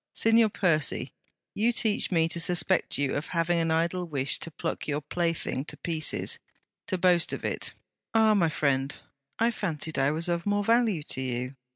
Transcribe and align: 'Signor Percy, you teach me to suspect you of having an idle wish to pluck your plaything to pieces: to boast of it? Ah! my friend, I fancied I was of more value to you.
'Signor 0.13 0.49
Percy, 0.49 1.13
you 1.53 1.71
teach 1.71 2.09
me 2.09 2.27
to 2.27 2.39
suspect 2.39 2.97
you 2.97 3.13
of 3.13 3.27
having 3.27 3.59
an 3.59 3.69
idle 3.69 4.03
wish 4.03 4.39
to 4.39 4.49
pluck 4.49 4.87
your 4.87 4.99
plaything 4.99 5.63
to 5.63 5.77
pieces: 5.77 6.39
to 6.87 6.97
boast 6.97 7.33
of 7.33 7.45
it? 7.45 7.73
Ah! 8.15 8.33
my 8.33 8.49
friend, 8.49 8.95
I 9.37 9.51
fancied 9.51 9.99
I 9.99 10.09
was 10.09 10.27
of 10.27 10.47
more 10.47 10.63
value 10.63 11.03
to 11.03 11.21
you. 11.21 11.55